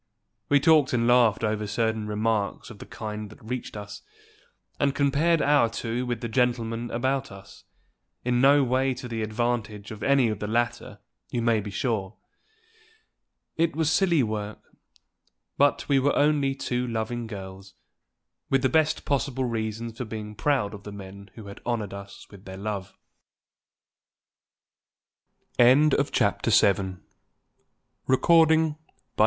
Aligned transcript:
We 0.49 0.59
talked 0.59 0.93
and 0.93 1.05
laughed 1.07 1.43
over 1.43 1.67
certain 1.67 2.07
remarks 2.07 2.71
of 2.71 2.79
the 2.79 2.87
kind 2.87 3.29
that 3.29 3.39
reached 3.45 3.77
us, 3.77 4.01
and 4.79 4.95
compared 4.95 5.43
our 5.43 5.69
two 5.69 6.07
with 6.07 6.21
the 6.21 6.27
gentlemen 6.27 6.89
about 6.89 7.31
us, 7.31 7.65
in 8.25 8.41
no 8.41 8.63
way 8.63 8.95
to 8.95 9.07
the 9.07 9.21
advantage 9.21 9.91
of 9.91 10.01
any 10.01 10.29
of 10.29 10.39
the 10.39 10.47
latter, 10.47 11.01
you 11.29 11.43
may 11.43 11.59
be 11.59 11.69
sure. 11.69 12.15
It 13.57 13.75
was 13.75 13.91
silly 13.91 14.23
work; 14.23 14.73
but 15.55 15.87
we 15.87 15.99
were 15.99 16.15
only 16.15 16.55
two 16.55 16.87
loving 16.87 17.27
girls, 17.27 17.75
with 18.49 18.63
the 18.63 18.69
best 18.69 19.05
possible 19.05 19.45
reasons 19.45 19.99
for 19.99 20.05
being 20.05 20.33
proud 20.33 20.73
of 20.73 20.81
the 20.81 20.91
men 20.91 21.29
who 21.35 21.45
had 21.45 21.61
honored 21.63 21.93
us 21.93 22.25
with 22.31 22.45
their 22.45 22.57
love. 22.57 22.97
CHAPTER 25.59 26.03
VIII. 26.49 26.95
CONNIE'S 28.07 28.75
BABY. 28.75 28.75